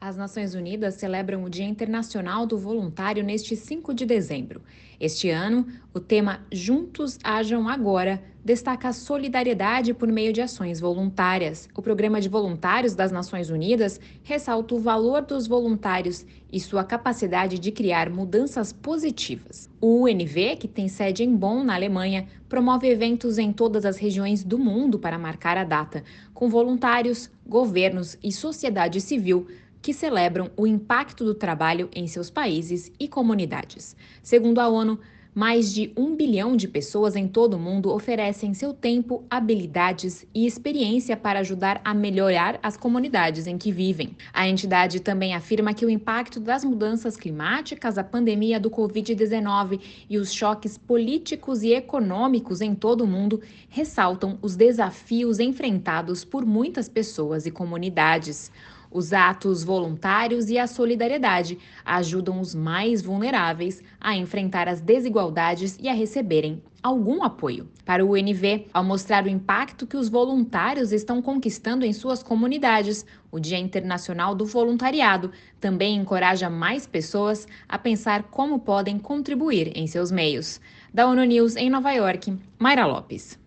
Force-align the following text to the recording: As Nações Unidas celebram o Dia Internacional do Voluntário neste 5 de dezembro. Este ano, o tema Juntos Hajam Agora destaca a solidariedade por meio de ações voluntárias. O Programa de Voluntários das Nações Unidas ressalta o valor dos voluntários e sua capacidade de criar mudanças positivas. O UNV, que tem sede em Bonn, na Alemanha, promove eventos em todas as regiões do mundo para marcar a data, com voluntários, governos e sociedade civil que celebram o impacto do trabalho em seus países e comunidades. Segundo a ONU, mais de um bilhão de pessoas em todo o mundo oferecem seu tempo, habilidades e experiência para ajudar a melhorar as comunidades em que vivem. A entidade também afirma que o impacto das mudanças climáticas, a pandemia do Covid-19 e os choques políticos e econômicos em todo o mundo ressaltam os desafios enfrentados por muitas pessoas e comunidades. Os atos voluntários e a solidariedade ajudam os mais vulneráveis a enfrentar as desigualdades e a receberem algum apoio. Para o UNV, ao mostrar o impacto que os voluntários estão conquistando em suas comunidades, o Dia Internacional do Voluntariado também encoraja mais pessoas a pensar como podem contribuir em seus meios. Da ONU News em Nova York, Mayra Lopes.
As 0.00 0.16
Nações 0.16 0.54
Unidas 0.54 0.94
celebram 0.94 1.42
o 1.42 1.50
Dia 1.50 1.66
Internacional 1.66 2.46
do 2.46 2.56
Voluntário 2.56 3.24
neste 3.24 3.56
5 3.56 3.92
de 3.92 4.06
dezembro. 4.06 4.62
Este 5.00 5.28
ano, 5.28 5.66
o 5.92 5.98
tema 5.98 6.46
Juntos 6.52 7.18
Hajam 7.24 7.68
Agora 7.68 8.22
destaca 8.44 8.88
a 8.88 8.92
solidariedade 8.92 9.92
por 9.92 10.06
meio 10.06 10.32
de 10.32 10.40
ações 10.40 10.78
voluntárias. 10.78 11.68
O 11.74 11.82
Programa 11.82 12.20
de 12.20 12.28
Voluntários 12.28 12.94
das 12.94 13.10
Nações 13.10 13.50
Unidas 13.50 14.00
ressalta 14.22 14.76
o 14.76 14.78
valor 14.78 15.22
dos 15.22 15.48
voluntários 15.48 16.24
e 16.50 16.60
sua 16.60 16.84
capacidade 16.84 17.58
de 17.58 17.72
criar 17.72 18.08
mudanças 18.08 18.72
positivas. 18.72 19.68
O 19.80 20.04
UNV, 20.04 20.56
que 20.60 20.68
tem 20.68 20.86
sede 20.86 21.24
em 21.24 21.34
Bonn, 21.34 21.64
na 21.64 21.74
Alemanha, 21.74 22.28
promove 22.48 22.88
eventos 22.88 23.36
em 23.36 23.52
todas 23.52 23.84
as 23.84 23.98
regiões 23.98 24.44
do 24.44 24.58
mundo 24.58 24.96
para 24.96 25.18
marcar 25.18 25.58
a 25.58 25.64
data, 25.64 26.04
com 26.32 26.48
voluntários, 26.48 27.28
governos 27.44 28.16
e 28.22 28.30
sociedade 28.30 29.00
civil 29.00 29.46
que 29.80 29.92
celebram 29.94 30.50
o 30.56 30.66
impacto 30.66 31.24
do 31.24 31.34
trabalho 31.34 31.88
em 31.94 32.06
seus 32.06 32.30
países 32.30 32.92
e 32.98 33.08
comunidades. 33.08 33.96
Segundo 34.22 34.58
a 34.58 34.68
ONU, 34.68 34.98
mais 35.38 35.72
de 35.72 35.92
um 35.96 36.16
bilhão 36.16 36.56
de 36.56 36.66
pessoas 36.66 37.14
em 37.14 37.28
todo 37.28 37.54
o 37.54 37.60
mundo 37.60 37.90
oferecem 37.90 38.52
seu 38.54 38.74
tempo, 38.74 39.24
habilidades 39.30 40.26
e 40.34 40.44
experiência 40.44 41.16
para 41.16 41.38
ajudar 41.38 41.80
a 41.84 41.94
melhorar 41.94 42.58
as 42.60 42.76
comunidades 42.76 43.46
em 43.46 43.56
que 43.56 43.70
vivem. 43.70 44.16
A 44.32 44.48
entidade 44.48 44.98
também 44.98 45.36
afirma 45.36 45.72
que 45.72 45.86
o 45.86 45.90
impacto 45.90 46.40
das 46.40 46.64
mudanças 46.64 47.16
climáticas, 47.16 47.98
a 47.98 48.02
pandemia 48.02 48.58
do 48.58 48.68
Covid-19 48.68 49.80
e 50.10 50.18
os 50.18 50.32
choques 50.32 50.76
políticos 50.76 51.62
e 51.62 51.72
econômicos 51.72 52.60
em 52.60 52.74
todo 52.74 53.02
o 53.02 53.06
mundo 53.06 53.40
ressaltam 53.68 54.40
os 54.42 54.56
desafios 54.56 55.38
enfrentados 55.38 56.24
por 56.24 56.44
muitas 56.44 56.88
pessoas 56.88 57.46
e 57.46 57.52
comunidades. 57.52 58.50
Os 58.90 59.12
atos 59.12 59.62
voluntários 59.62 60.48
e 60.48 60.58
a 60.58 60.66
solidariedade 60.66 61.58
ajudam 61.84 62.40
os 62.40 62.54
mais 62.54 63.02
vulneráveis 63.02 63.82
a 64.00 64.16
enfrentar 64.16 64.66
as 64.66 64.80
desigualdades 64.80 65.76
e 65.80 65.88
a 65.88 65.92
receberem 65.92 66.62
algum 66.82 67.22
apoio. 67.22 67.68
Para 67.84 68.04
o 68.04 68.12
UNV, 68.12 68.66
ao 68.72 68.82
mostrar 68.82 69.24
o 69.24 69.28
impacto 69.28 69.86
que 69.86 69.96
os 69.96 70.08
voluntários 70.08 70.92
estão 70.92 71.20
conquistando 71.20 71.84
em 71.84 71.92
suas 71.92 72.22
comunidades, 72.22 73.04
o 73.30 73.38
Dia 73.38 73.58
Internacional 73.58 74.34
do 74.34 74.46
Voluntariado 74.46 75.32
também 75.60 75.96
encoraja 75.96 76.48
mais 76.48 76.86
pessoas 76.86 77.46
a 77.68 77.78
pensar 77.78 78.24
como 78.24 78.60
podem 78.60 78.98
contribuir 78.98 79.72
em 79.76 79.86
seus 79.86 80.10
meios. 80.10 80.60
Da 80.92 81.06
ONU 81.06 81.24
News 81.24 81.56
em 81.56 81.68
Nova 81.68 81.92
York, 81.92 82.38
Mayra 82.58 82.86
Lopes. 82.86 83.38